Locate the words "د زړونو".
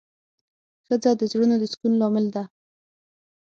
1.19-1.55